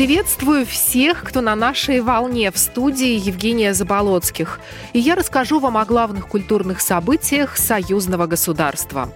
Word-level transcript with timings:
Приветствую 0.00 0.64
всех, 0.64 1.24
кто 1.24 1.42
на 1.42 1.54
нашей 1.54 2.00
волне 2.00 2.50
в 2.50 2.56
студии 2.56 3.18
Евгения 3.22 3.74
Заболоцких. 3.74 4.58
И 4.94 4.98
я 4.98 5.14
расскажу 5.14 5.60
вам 5.60 5.76
о 5.76 5.84
главных 5.84 6.26
культурных 6.26 6.80
событиях 6.80 7.58
союзного 7.58 8.26
государства. 8.26 9.12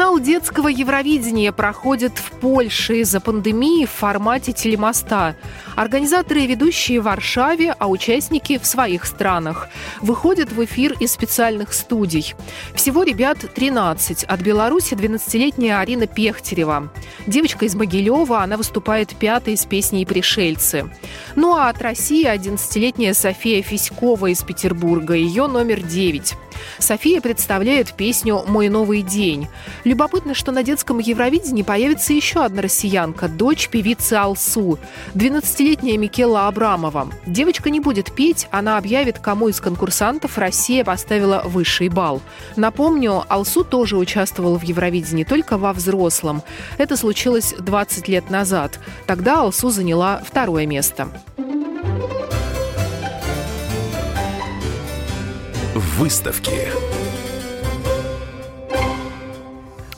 Финал 0.00 0.18
детского 0.18 0.68
Евровидения 0.68 1.52
проходит 1.52 2.16
в 2.16 2.30
Польше 2.40 3.00
из-за 3.00 3.20
пандемии 3.20 3.84
в 3.84 3.90
формате 3.90 4.54
телемоста. 4.54 5.36
Организаторы 5.76 6.40
и 6.40 6.46
ведущие 6.46 7.02
в 7.02 7.04
Варшаве, 7.04 7.76
а 7.78 7.86
участники 7.86 8.56
в 8.56 8.64
своих 8.64 9.04
странах. 9.04 9.68
Выходят 10.00 10.52
в 10.52 10.64
эфир 10.64 10.94
из 11.00 11.12
специальных 11.12 11.74
студий. 11.74 12.34
Всего 12.74 13.02
ребят 13.02 13.40
13. 13.54 14.24
От 14.24 14.40
Беларуси 14.40 14.94
12-летняя 14.94 15.80
Арина 15.80 16.06
Пехтерева. 16.06 16.90
Девочка 17.26 17.66
из 17.66 17.74
Могилева, 17.74 18.42
она 18.42 18.56
выступает 18.56 19.14
пятой 19.14 19.58
с 19.58 19.66
песней 19.66 20.06
«Пришельцы». 20.06 20.90
Ну 21.36 21.54
а 21.54 21.68
от 21.68 21.82
России 21.82 22.26
11-летняя 22.26 23.12
София 23.12 23.60
Фиськова 23.60 24.28
из 24.28 24.42
Петербурга. 24.44 25.12
Ее 25.12 25.46
номер 25.46 25.82
9. 25.82 26.36
София 26.78 27.20
представляет 27.20 27.92
песню 27.94 28.42
«Мой 28.46 28.68
новый 28.68 29.02
день». 29.02 29.48
Любопытно, 29.84 30.34
что 30.34 30.52
на 30.52 30.62
детском 30.62 30.98
Евровидении 30.98 31.62
появится 31.62 32.12
еще 32.12 32.44
одна 32.44 32.62
россиянка, 32.62 33.28
дочь 33.28 33.68
певицы 33.68 34.14
Алсу, 34.14 34.78
12-летняя 35.14 35.96
Микела 35.96 36.48
Абрамова. 36.48 37.08
Девочка 37.26 37.70
не 37.70 37.80
будет 37.80 38.12
петь, 38.12 38.48
она 38.50 38.78
объявит, 38.78 39.18
кому 39.18 39.48
из 39.48 39.60
конкурсантов 39.60 40.38
Россия 40.38 40.84
поставила 40.84 41.42
высший 41.44 41.88
балл. 41.88 42.20
Напомню, 42.56 43.24
Алсу 43.28 43.64
тоже 43.64 43.96
участвовала 43.96 44.58
в 44.58 44.62
Евровидении, 44.62 45.24
только 45.24 45.58
во 45.58 45.72
взрослом. 45.72 46.42
Это 46.78 46.96
случилось 46.96 47.54
20 47.58 48.08
лет 48.08 48.30
назад. 48.30 48.78
Тогда 49.06 49.40
Алсу 49.40 49.70
заняла 49.70 50.22
второе 50.24 50.66
место. 50.66 51.08
Выставки. 55.74 56.68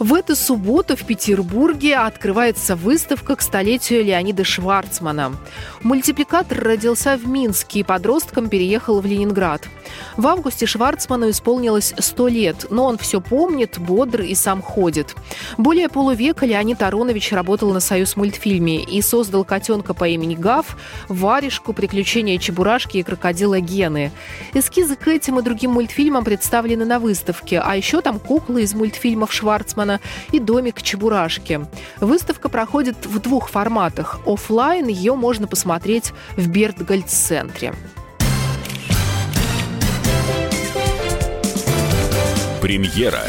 В 0.03 0.15
эту 0.15 0.35
субботу 0.35 0.97
в 0.97 1.05
Петербурге 1.05 1.97
открывается 1.97 2.75
выставка 2.75 3.37
к 3.37 3.41
столетию 3.41 4.05
Леонида 4.05 4.43
Шварцмана. 4.43 5.37
Мультипликатор 5.85 6.59
родился 6.59 7.17
в 7.17 7.29
Минске 7.29 7.81
и 7.81 7.83
подростком 7.85 8.49
переехал 8.49 9.01
в 9.01 9.07
Ленинград. 9.07 9.69
В 10.17 10.27
августе 10.27 10.67
Шварцману 10.67 11.31
исполнилось 11.31 11.95
100 11.97 12.29
лет, 12.29 12.67
но 12.71 12.87
он 12.87 12.99
все 12.99 13.21
помнит, 13.21 13.79
бодр 13.79 14.23
и 14.23 14.35
сам 14.35 14.61
ходит. 14.61 15.15
Более 15.57 15.89
полувека 15.89 16.47
Леонид 16.47 16.83
Аронович 16.83 17.31
работал 17.31 17.73
на 17.73 17.79
«Союз 17.79 18.17
мультфильме» 18.17 18.83
и 18.83 19.01
создал 19.03 19.45
котенка 19.45 19.95
по 19.95 20.09
имени 20.09 20.35
Гав, 20.35 20.77
варежку, 21.07 21.73
приключения 21.73 22.39
Чебурашки 22.39 22.97
и 22.97 23.05
крокодила 23.05 23.61
Гены. 23.61 24.11
Эскизы 24.53 24.97
к 24.97 25.07
этим 25.07 25.39
и 25.39 25.43
другим 25.43 25.73
мультфильмам 25.73 26.25
представлены 26.25 26.85
на 26.85 26.99
выставке, 26.99 27.61
а 27.65 27.77
еще 27.77 28.01
там 28.01 28.19
куклы 28.19 28.63
из 28.63 28.75
мультфильмов 28.75 29.33
Шварцмана 29.33 29.92
и 30.31 30.39
домик 30.39 30.83
Чебурашки. 30.83 31.67
Выставка 32.01 32.49
проходит 32.49 33.07
в 33.07 33.19
двух 33.19 33.49
форматах. 33.49 34.21
Оффлайн 34.27 34.87
ее 34.87 35.15
можно 35.15 35.47
посмотреть 35.47 36.13
в 36.37 36.49
Берггольц-центре. 36.49 37.75
Премьера. 42.61 43.23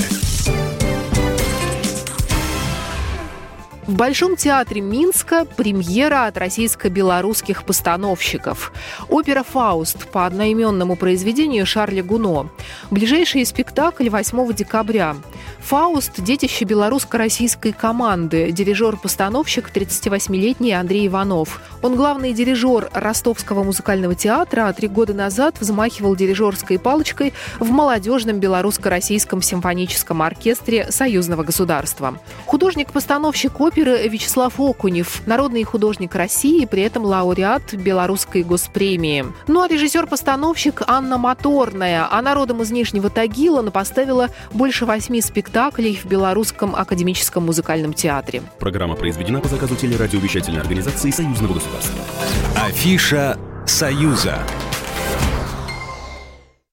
В 3.85 3.95
Большом 3.95 4.37
театре 4.37 4.79
Минска 4.79 5.43
премьера 5.43 6.25
от 6.27 6.37
российско-белорусских 6.37 7.65
постановщиков. 7.65 8.71
Опера 9.09 9.43
«Фауст» 9.43 10.07
по 10.07 10.25
одноименному 10.25 10.95
произведению 10.95 11.65
Шарля 11.65 12.01
Гуно. 12.01 12.49
Ближайший 12.91 13.45
спектакль 13.45 14.07
8 14.07 14.53
декабря. 14.53 15.17
«Фауст»– 15.59 16.13
детище 16.17 16.63
белорусско-российской 16.63 17.73
команды. 17.73 18.51
Дирижер-постановщик 18.51 19.69
38-летний 19.73 20.71
Андрей 20.71 21.07
Иванов. 21.07 21.61
Он 21.81 21.95
главный 21.95 22.31
дирижер 22.33 22.89
Ростовского 22.93 23.63
музыкального 23.63 24.15
театра, 24.15 24.67
а 24.67 24.73
три 24.73 24.87
года 24.87 25.13
назад 25.13 25.55
взмахивал 25.59 26.15
дирижерской 26.15 26.79
палочкой 26.79 27.33
в 27.59 27.69
молодежном 27.69 28.39
белорусско-российском 28.39 29.41
симфоническом 29.41 30.21
оркестре 30.21 30.89
Союзного 30.89 31.43
государства. 31.43 32.17
Художник-постановщик 32.45 33.59
оперы 33.59 33.72
оперы 33.73 34.07
Вячеслав 34.07 34.59
Окунев, 34.59 35.25
народный 35.25 35.63
художник 35.63 36.13
России, 36.13 36.65
при 36.65 36.83
этом 36.83 37.05
лауреат 37.05 37.73
Белорусской 37.73 38.43
госпремии. 38.43 39.25
Ну 39.47 39.63
а 39.63 39.67
режиссер-постановщик 39.67 40.83
Анна 40.85 41.17
Моторная, 41.17 42.07
она 42.11 42.35
родом 42.35 42.61
из 42.61 42.69
Нижнего 42.69 43.09
Тагила, 43.09 43.63
но 43.63 43.71
поставила 43.71 44.29
больше 44.51 44.85
восьми 44.85 45.21
спектаклей 45.21 45.95
в 45.95 46.05
Белорусском 46.05 46.75
академическом 46.75 47.47
музыкальном 47.47 47.93
театре. 47.93 48.43
Программа 48.59 48.95
произведена 48.95 49.39
по 49.39 49.47
заказу 49.47 49.75
телерадиовещательной 49.75 50.61
организации 50.61 51.09
Союзного 51.09 51.55
государства. 51.55 51.99
Афиша 52.63 53.39
«Союза». 53.65 54.37